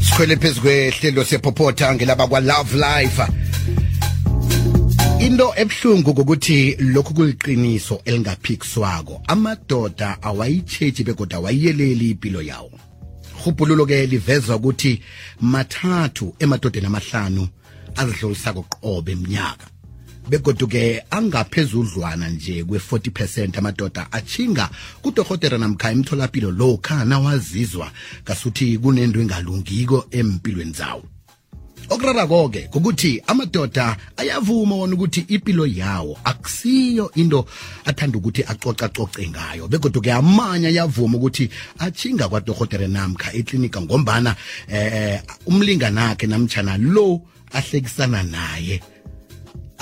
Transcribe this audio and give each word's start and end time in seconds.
sikhwele 0.00 0.36
phezu 0.36 0.60
kwehlelo 0.60 1.24
sephophotha 1.24 1.94
ngelaba 1.94 2.26
kwa-love 2.26 2.76
life. 2.76 3.22
Into 5.20 5.52
ebuhlungu 5.56 6.10
ukuthi 6.10 6.76
lokhu 6.78 7.14
kuliqiniso 7.14 8.00
elingaphikiswako. 8.04 9.22
Amadoda 9.26 10.22
awayitshetshi 10.22 11.04
begodwa 11.04 11.38
awayiyeleli 11.38 12.10
impilo 12.10 12.42
yawo. 12.42 12.72
Rhubhululo 13.44 13.86
ke 13.86 14.06
liveza 14.06 14.56
ukuthi 14.56 15.00
mathathu 15.40 16.34
emadodeni 16.38 16.86
amahlanu 16.86 17.48
azihlolisako 17.96 18.62
qobe 18.62 19.12
eminyaka 19.12 19.73
begodu-ke 20.28 21.04
angaphezudlwana 21.10 22.28
nje 22.28 22.64
kwe-40 22.64 23.58
amadoda 23.58 24.12
achinga 24.12 24.70
kudorhotera 25.02 25.58
namkha 25.58 25.90
emtholapilo 25.90 26.50
lokha 26.50 27.04
nawazizwa 27.04 27.90
ngasuthi 28.24 28.78
kunento 28.78 29.20
engalungiko 29.20 30.06
empilweni 30.10 30.72
zawo. 30.72 31.02
Okurarako-ke 31.88 32.68
kukuthi 32.72 33.22
amadoda 33.26 33.96
ayavuma 34.16 34.74
wona 34.76 34.94
ukuthi 34.94 35.20
impilo 35.28 35.66
yawo 35.66 36.18
akusiyo 36.24 37.10
into 37.14 37.44
athanda 37.84 38.18
ukuthi 38.18 38.42
acocacoce 38.42 39.28
ngayo 39.28 39.68
begodwa-ke 39.68 40.12
amanye 40.12 40.66
ayavuma 40.68 41.18
ukuthi 41.18 41.50
achinga 41.78 42.28
kwadorhotere 42.28 42.88
namkha 42.88 43.32
eklinika 43.32 43.80
ngombana 43.82 44.36
eh 44.68 45.20
umlinganakhe 45.46 46.26
namtshana 46.26 46.78
lo 46.78 47.20
ahlekisana 47.52 48.22
naye. 48.22 48.93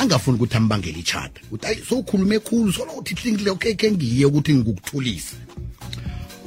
Angafuni 0.03 0.37
ukuthi 0.37 0.57
ambangele 0.57 0.99
ichata 0.99 1.41
uthi 1.51 1.67
ayi 1.67 1.79
sowukhulume 1.89 2.39
khulu 2.39 2.73
solo 2.73 2.93
uthi 2.93 3.51
okay 3.51 3.75
ke 3.75 3.93
ngiye 3.93 4.27
ukuthi 4.27 4.55
ngikukuthulise 4.55 5.37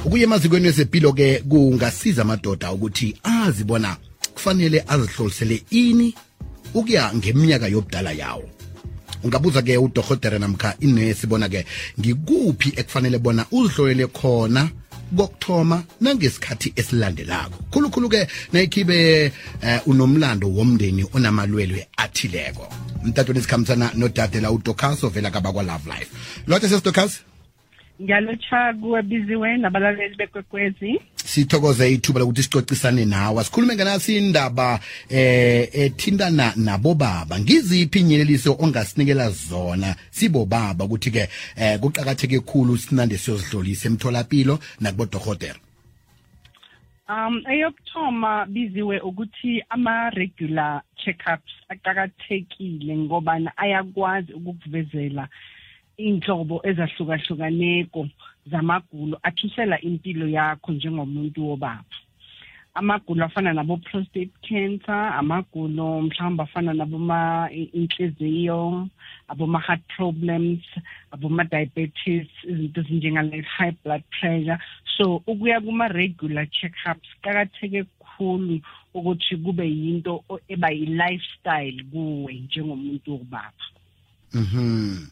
ukuya 0.06 0.24
emazikweni 0.24 0.68
wezempilo-ke 0.68 1.40
kungasiza 1.50 2.22
amadoda 2.22 2.72
ukuthi 2.72 3.16
azibona 3.24 3.98
kufanele 4.34 4.84
azihlolisele 4.88 5.64
ini 5.70 6.16
ukuya 6.74 7.14
ngeminyaka 7.16 7.68
yobudala 7.68 8.12
yawo. 8.12 8.50
Ungabuza-ke 9.24 9.78
udorhotere 9.78 10.40
namkha 10.40 10.76
inesi 10.80 11.28
bona-ke 11.28 11.66
ngikuphi 12.00 12.74
ekufanele 12.76 13.18
bona 13.18 13.46
uzihlolele 13.52 14.08
khona 14.08 14.70
kokuthoma 15.18 15.84
nangesikhathi 16.02 16.74
esilandelako? 16.76 17.58
Khulukhulu-ke 17.72 18.28
nayikhibe 18.54 19.32
uh, 19.64 19.88
unomlando 19.88 20.48
womndeni 20.48 21.06
onamalwelwe 21.14 21.88
athileko 22.16 22.74
mtatweni 23.04 23.42
sikhambisana 23.42 23.92
nodadela 23.96 24.52
udokas 24.52 25.04
ovela 25.04 25.32
kabakwa-love 25.32 25.90
life. 25.90 26.12
Lote 26.48 26.70
sesidokas 26.70 27.22
ngiyalotsha 28.02 28.74
kuwe 28.82 29.02
biziwe 29.02 29.58
nabalaleli 29.58 30.16
bekwekwezi. 30.16 31.02
Sithokoze 31.16 31.94
ithuba 31.94 32.20
lokuthi 32.20 32.44
sicocisane 32.44 33.06
nawe. 33.06 33.44
Sikhulume 33.44 33.76
nganasi 33.76 34.18
indaba 34.18 34.80
eh 35.10 35.70
ethintana 35.74 36.54
nabobaba. 36.56 37.40
Ngiziphi 37.40 38.00
inyeleliso 38.00 38.58
ongasinikela 38.60 39.30
zona? 39.30 39.96
Sibobaba 40.12 40.86
ukuthi-ke 40.86 41.30
eh 41.56 41.80
kuqakatheke 41.80 42.40
khulu 42.40 42.78
sinande 42.78 43.18
siyozihlolisa 43.18 43.88
emtholapilo 43.88 44.60
nakubodorhotera 44.80 45.65
um 47.10 47.44
eyokuthoma 47.48 48.46
biziwe 48.46 49.00
ukuthi 49.00 49.64
ama-regular 49.70 50.82
check-ups 50.96 51.54
aqakathekile 51.70 52.98
ngobana 52.98 53.52
ayakwazi 53.58 54.34
ukukuvezela 54.34 55.28
inhlobo 55.98 56.62
ezahlukahlukaneko 56.70 58.08
zamagulo 58.52 59.20
athusela 59.24 59.82
impilo 59.82 60.28
yakho 60.28 60.72
njengomuntu 60.72 61.48
wobaba. 61.48 61.96
Amagulo 62.76 63.26
afana 63.26 63.54
nabo-prostate 63.54 64.32
cancer 64.48 65.04
amagulo 65.20 66.02
mhlawumbe 66.02 66.44
afana 66.44 66.74
naboma 66.74 67.50
inhliziyo 67.52 68.88
aboma-heart 69.32 69.82
problems 69.96 70.64
aboma-diabetes 71.14 72.28
izinto 72.44 72.82
ezinjengale-high 72.82 73.76
blood 73.84 74.04
pressure. 74.20 74.60
So 74.98 75.24
ukuya 75.28 75.62
kuma-regular 75.62 76.48
check-ups 76.52 77.10
kuqakatheke 77.16 77.84
kukhulu 77.84 78.60
ukuthi 78.94 79.36
kube 79.44 79.66
yinto 79.66 80.24
eba 80.48 80.70
yi-lifestyle 80.70 81.80
kuwe 81.92 82.34
njengomuntu 82.34 83.12
wobaba 83.12 83.64
Mhm. 84.34 85.08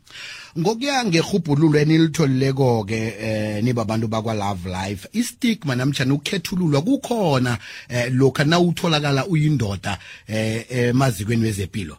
Ngokuya 0.59 1.05
ngehubhululo 1.05 1.79
enilitholileko 1.79 2.83
ke 2.85 2.99
eh 3.19 3.63
niba 3.63 3.81
abantu 3.81 4.07
bakwa 4.07 4.33
Love 4.33 4.69
Life 4.69 5.07
istigma 5.13 5.75
namtjana 5.75 6.13
ukukhethululwa 6.13 6.81
kukhona 6.81 7.57
eh 7.89 8.11
lokho 8.11 8.43
nawutholakala 8.43 9.25
uyindoda 9.25 9.97
eh 10.27 10.65
emazikweni 10.69 11.43
wezempilo 11.43 11.97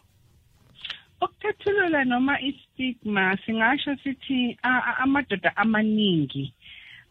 Ukukhethulula 1.20 2.04
noma 2.04 2.40
istigma 2.40 3.38
singasho 3.46 3.96
sithi 4.04 4.58
amadoda 5.02 5.56
amaningi 5.56 6.52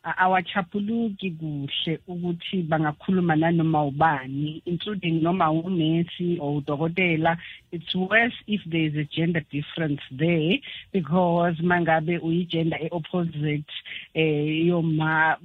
awachapuluki 0.03 1.31
kuhle 1.31 1.99
ukuthi 2.07 2.63
bangakhuluma 2.63 3.35
nanoma 3.35 3.85
ubani 3.85 4.61
including 4.65 5.21
noma 5.21 5.51
unesi 5.51 6.37
or 6.39 6.61
udokotela. 6.61 7.37
It's 7.71 7.95
worse 7.95 8.33
if 8.47 8.61
there 8.65 8.87
is 8.87 8.95
a 8.95 9.05
gender 9.05 9.41
difference 9.51 10.01
there 10.11 10.57
because 10.91 11.55
mangabe 11.61 12.19
uyigender 12.19 12.81
e-opposite 12.83 13.71
eh 14.13 14.67
yoma 14.67 15.37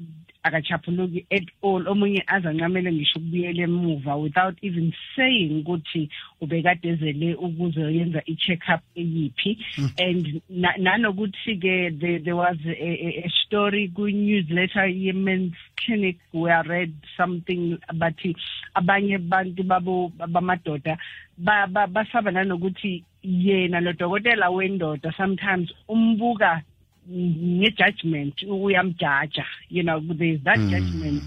akachapuluki 0.43 1.26
at 1.31 1.44
all. 1.62 1.88
Omunye 1.88 2.22
azancamele 2.26 2.93
ngisho 2.93 3.19
ukubuyela 3.19 3.62
emuva 3.62 4.16
without 4.16 4.56
even 4.62 4.93
saying 5.16 5.62
ukuthi 5.62 6.09
ubekade 6.41 6.88
ezele 6.88 7.34
ukuzoyenza 7.34 8.22
i-check 8.26 8.62
up 8.69 8.81
eyiphi 8.97 9.59
and 9.99 10.41
nanokuthi-ke 10.78 11.99
there 12.00 12.37
was 12.37 12.56
a, 12.66 13.25
a 13.25 13.31
story 13.44 13.88
ku-newsletter 13.94 14.87
ye-men's 14.87 15.54
clinic 15.76 16.19
where 16.32 16.55
I 16.55 16.62
read 16.62 16.94
something 17.16 17.78
bathi 17.94 18.37
abanye 18.75 19.15
abantu 19.15 19.62
babo 19.62 20.12
bamadoda 20.16 20.99
basaba 21.38 22.31
nanokuthi 22.31 23.05
yena 23.22 23.81
lo 23.81 23.93
dokotela 23.93 24.50
wendoda 24.50 25.12
sometimes 25.16 25.72
umbuka 25.88 26.62
nge-judgment 27.10 28.42
uyamjaja 28.42 29.46
you 29.70 29.82
know 29.82 30.00
there's 30.00 30.41
that 30.42 30.58
mm. 30.58 30.70
judgment. 30.70 31.22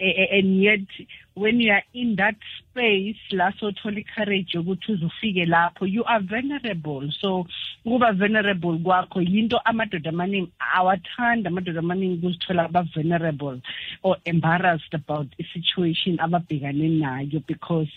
And 0.00 0.62
yet 0.62 0.88
when 1.34 1.60
you 1.60 1.72
are 1.72 1.82
in 1.92 2.16
that 2.16 2.36
space 2.58 3.18
la 3.32 3.50
sothola 3.60 3.98
i-courage 3.98 4.54
yokuthi 4.54 4.92
uzufike 4.92 5.46
lapho 5.46 5.84
you 5.86 6.04
are 6.04 6.20
vulnerable. 6.20 7.12
So 7.20 7.46
ukuba 7.84 8.12
vulnerable 8.12 8.78
kwakho 8.78 9.20
yinto 9.20 9.60
amadoda 9.64 10.10
amaningi 10.10 10.52
awathanda 10.76 11.50
amadoda 11.50 11.80
amaningi 11.80 12.16
kuzithola 12.22 12.64
aba-vulnerable 12.64 13.60
or 14.02 14.16
embarrassed 14.24 14.94
about 14.94 15.28
i-situation 15.38 16.18
ababhekane 16.18 16.88
nayo 16.98 17.42
because 17.46 17.90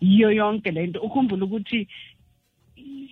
yiyo 0.00 0.30
yonke 0.32 0.70
le 0.70 0.86
nto. 0.86 1.00
Ukhumbula 1.00 1.44
ukuthi 1.44 1.88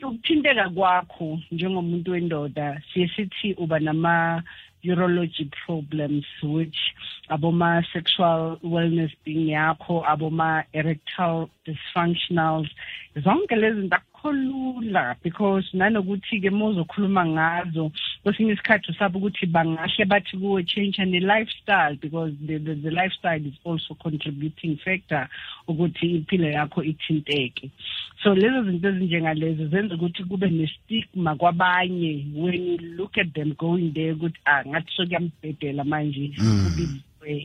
ukuthinteka 0.05 0.69
kwakho 0.71 1.39
njengomuntu 1.53 2.11
wendoda 2.11 2.83
siye 2.93 3.09
sithi 3.09 3.55
uba 3.55 3.79
nama 3.79 4.43
urology 4.85 5.51
problems 5.67 6.25
which 6.43 6.79
aboma 7.29 7.83
sexual 7.93 8.59
wellness 8.63 9.11
being 9.25 9.49
yakho 9.51 10.05
aboma 10.07 10.65
erectile 10.73 11.49
dysfunctionals 11.67 12.69
zonke 13.25 13.57
lezi 13.57 13.81
zinto 13.81 13.97
akukho 13.97 14.33
lula 14.33 15.17
because 15.23 15.65
nanokuthi-ke 15.73 16.49
uma 16.49 16.67
uzokhuluma 16.67 17.27
ngazo 17.27 17.93
kwesinye 18.23 18.53
isikhathi 18.53 18.91
usaba 18.91 19.19
ukuthi 19.19 19.47
bangahle 19.47 20.05
bathi 20.05 20.37
kuwe 20.37 20.65
change 20.65 21.05
ne-lifestyle 21.05 21.97
because 21.97 22.33
the, 22.47 22.59
the, 22.59 22.75
the 22.75 22.91
lifestyle 22.91 23.47
is 23.47 23.55
also 23.65 23.95
contributing 23.95 24.77
factor 24.85 25.29
ukuthi 25.69 26.07
impilo 26.17 26.49
yakho 26.49 26.83
ithinteke. 26.83 27.71
So 28.23 28.35
lezo 28.35 28.63
zinto 28.63 28.89
ezinjengalezo 28.89 29.67
zenza 29.67 29.95
ukuthi 29.95 30.25
kube 30.25 30.51
ne-stigma 30.51 31.37
kwabanye 31.37 32.27
when 32.35 32.67
you 32.67 32.79
look 32.97 33.19
at 33.19 33.33
them 33.33 33.55
going 33.55 33.93
there 33.95 34.13
ukuthi 34.13 34.41
ah 34.45 34.65
ngathi 34.65 34.93
sokuyambhedela 34.97 35.85
manje 35.85 36.33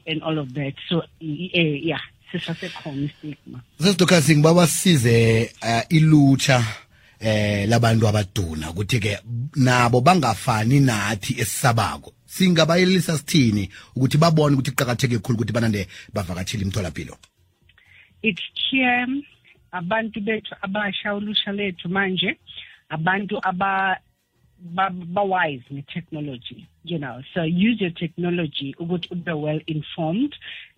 and 0.05 0.21
all 0.23 0.37
of 0.37 0.53
that. 0.53 0.73
So 0.89 1.03
eh 1.21 1.79
yeah. 1.83 2.01
Sisasekhona 2.31 3.01
istigma 3.01 3.59
sesidokasi 3.79 4.37
ngiba 4.37 4.67
sisize 4.67 5.49
uh, 5.61 5.83
ilutsha 5.89 6.63
eh 7.21 7.69
labantu 7.69 8.07
abaduna 8.07 8.71
ukuthi 8.71 8.99
ke 8.99 9.17
nabo 9.55 10.01
bangafani 10.01 10.79
nathi 10.79 11.33
esisabako. 11.41 12.13
Singabayelisa 12.25 13.17
sithini 13.17 13.69
ukuthi 13.95 14.17
babone 14.17 14.55
ukuthi 14.55 14.71
iqhakatheke 14.71 15.17
kakhulu 15.17 15.35
ukuthi 15.35 15.53
banande 15.53 15.87
bavakatshile 16.13 16.63
imtholapilo? 16.63 17.17
It's 18.23 18.41
clear 18.57 19.07
abantu 19.71 20.19
bethu 20.21 20.55
abasha 20.61 21.13
ulusha 21.13 21.51
lethu 21.51 21.89
manje 21.89 22.37
abantu 22.89 23.37
aba 23.43 23.97
ba-wise 25.13 25.65
ne-technology 25.69 26.67
you 26.83 26.97
know. 26.97 27.21
So 27.33 27.43
use 27.43 27.81
your 27.81 27.91
technology 27.91 28.75
ukuthi 28.79 29.11
ube 29.11 29.33
well 29.33 29.61
informed 29.67 30.33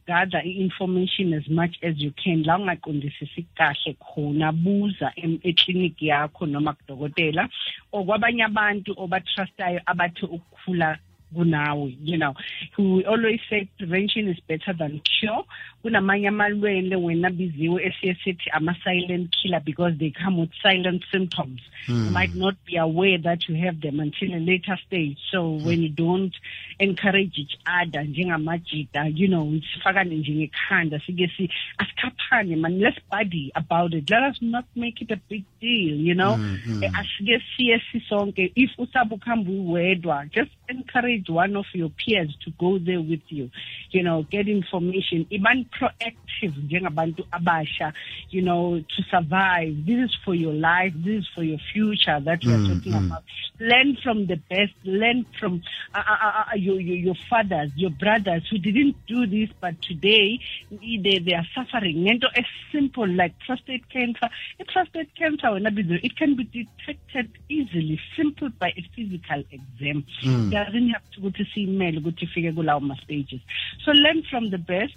gather 0.07 0.39
i-information 0.39 1.33
as 1.33 1.47
much 1.49 1.75
as 1.81 1.95
you 1.97 2.11
can. 2.11 2.43
La 2.43 2.57
ungaqondisisi 2.57 3.45
kahle 3.57 3.95
khona 3.99 4.51
buza 4.51 5.11
ekliniki 5.17 6.07
yakho 6.07 6.45
noma 6.45 6.73
kudokotela. 6.73 7.49
Okwabanye 7.93 8.43
abantu 8.45 8.93
obatrustayo 8.97 9.79
abathi 9.85 10.25
ukukhula 10.25 10.97
kunawe 11.33 11.97
you 12.03 12.17
know 12.17 12.33
we 12.77 13.03
always 13.05 13.39
say 13.49 13.67
prevention 13.77 14.27
is 14.27 14.37
better 14.47 14.77
than 14.77 15.01
cure 15.19 15.43
kunamanye 15.83 16.27
amalwele 16.27 16.95
wena 16.95 17.29
biziwe 17.29 17.83
esiye 17.85 18.15
sithi 18.23 18.49
ama-silent 18.49 19.35
killer 19.41 19.61
because 19.63 19.97
they 19.97 20.11
come 20.11 20.41
with 20.41 20.51
silent 20.61 21.03
symptoms 21.11 21.61
mm. 21.87 22.05
you 22.05 22.11
might 22.11 22.35
not 22.35 22.55
be 22.65 22.77
aware 22.77 23.17
that 23.17 23.49
you 23.49 23.55
have 23.55 23.77
them 23.81 23.99
until 23.99 24.33
a 24.33 24.39
later 24.39 24.79
stage 24.87 25.17
so 25.31 25.43
mm. 25.43 25.65
when 25.65 25.83
you 25.83 25.89
don't 25.89 26.35
encourage 26.79 27.37
each 27.37 27.57
other 27.81 28.03
njengamajida 28.03 29.05
you 29.15 29.27
know 29.27 29.59
sifakane 29.73 30.15
njengekhanda 30.15 30.99
sike 31.05 31.31
si 31.37 31.49
asikhaphane 31.77 32.55
man 32.55 32.79
let's 32.79 32.99
buddy 33.11 33.51
about 33.55 33.93
it 33.93 34.09
let 34.09 34.23
us 34.31 34.41
not 34.41 34.65
make 34.75 35.01
it 35.03 35.11
a 35.11 35.19
big 35.29 35.43
deal 35.61 36.07
you 36.07 36.13
know 36.13 36.37
mm, 36.37 36.59
mm. 36.67 36.83
asike 36.95 37.41
siye 37.57 37.81
sisonke 37.91 38.51
if 38.55 38.79
usabe 38.79 39.15
ukuhamba 39.15 39.51
uwedwa 39.51 40.25
just 40.25 40.51
encourage 40.67 41.22
one 41.29 41.55
of 41.55 41.65
your 41.73 41.89
peers 41.89 42.35
to 42.45 42.51
go 42.59 42.77
there 42.79 43.01
with 43.01 43.21
you. 43.27 43.49
You 43.91 44.03
know 44.03 44.23
get 44.23 44.47
information 44.47 45.25
ibani 45.31 45.67
proactive 45.69 46.53
njengabantu 46.67 47.25
abasha 47.31 47.93
you 48.29 48.41
know 48.41 48.79
to 48.79 49.03
survive. 49.09 49.85
This 49.85 50.09
is 50.09 50.17
for 50.23 50.35
your 50.35 50.53
life 50.53 50.93
this 50.95 51.21
is 51.23 51.27
for 51.35 51.43
your 51.43 51.59
future 51.73 52.19
that 52.19 52.43
we 52.43 52.53
are 52.53 52.57
mm, 52.57 52.75
talking 52.75 52.93
mm. 52.93 53.05
about. 53.07 53.23
Learn 53.59 53.97
from 54.03 54.27
the 54.27 54.35
best 54.35 54.73
learn 54.83 55.25
from 55.39 55.61
uh, 55.93 56.03
uh, 56.07 56.43
uh, 56.51 56.55
your, 56.55 56.79
your 56.79 56.97
your 56.97 57.15
fathers 57.29 57.71
your 57.75 57.91
brothers 57.91 58.43
who 58.49 58.57
didn't 58.57 58.95
do 59.07 59.25
this 59.27 59.49
but 59.59 59.81
today 59.81 60.39
they, 60.71 61.19
they 61.19 61.33
are 61.33 61.47
suffering. 61.55 62.03
Ngento 62.05 62.27
as 62.35 62.45
simple 62.71 63.07
like 63.07 63.37
prostate 63.39 63.87
cancer. 63.89 64.29
A 64.59 64.65
prostate 64.65 65.13
cancer 65.15 65.49
it 65.55 66.17
can 66.17 66.35
be 66.35 66.43
detected 66.43 67.31
easily 67.49 67.99
simple 68.15 68.49
by 68.59 68.69
a 68.69 68.81
physical 68.95 69.43
exam. 69.51 70.05
Mm. 70.23 70.51
doesn't 70.51 70.89
have 70.89 71.01
ukuthi 71.17 71.45
siyimele 71.53 71.97
ukuthi 71.97 72.25
ifike 72.25 72.51
kulawo 72.51 72.79
ma 72.79 72.95
stages. 73.03 73.41
So 73.85 73.91
learn 73.91 74.23
from 74.23 74.49
the 74.49 74.57
best. 74.57 74.95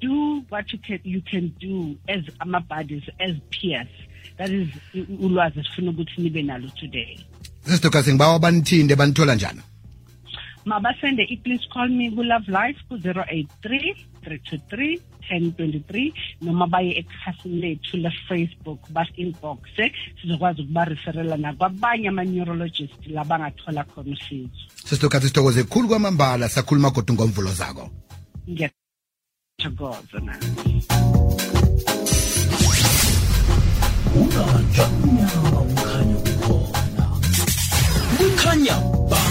Do 0.00 0.44
what 0.48 0.72
you 0.72 0.78
can 0.78 1.00
you 1.04 1.22
can 1.22 1.54
do 1.58 1.96
as 2.08 2.22
ama-buddies 2.40 3.08
as 3.18 3.32
peers. 3.50 3.88
That 4.36 4.50
is 4.50 4.68
ulwazi 5.20 5.60
esifuna 5.60 5.90
ukuthi 5.90 6.22
nibe 6.22 6.42
nalo 6.42 6.68
today. 6.80 7.18
Sesidoka 7.62 8.02
ngibawa 8.02 8.38
banithinde 8.38 8.96
banithola 8.96 9.34
njani? 9.34 9.60
Mabasende 10.64 11.22
i-please 11.22 11.66
call 11.72 11.88
me 11.88 12.10
ku-love 12.10 12.48
life 12.48 12.78
ku-083 12.88 13.96
323 14.24 15.00
1023 15.30 16.12
noma 16.42 16.66
baye 16.66 16.98
ekhasini 16.98 17.60
lethu 17.60 17.96
le-facebook 17.96 18.80
basi-inboxe 18.90 19.92
sizokwazi 20.20 20.62
ukuba-referela 20.62 21.36
nakwabanye 21.36 22.08
ama-neurologist 22.08 23.06
labangathola 23.06 23.84
khona 23.84 24.12
usizo. 24.12 24.50
Sesidokathi 24.84 25.26
sithokoze 25.26 25.64
khulu 25.64 25.88
kwamambala 25.88 26.48
sakhuluma 26.48 26.90
kodwa 26.90 27.14
ngomvulo 27.14 27.52
zako. 27.52 27.90
Ngiyathokoza 28.50 30.18
na 30.26 30.34
ungaja 34.20 34.86
ukhanya 35.70 36.16
kukhona 36.24 37.04
kukhanya 38.18 38.76
ba 39.10 39.25